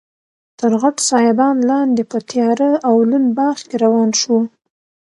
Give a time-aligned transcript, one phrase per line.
[0.59, 4.39] تر غټ سایبان لاندې په تیاره او لوند باغ کې روان شوو.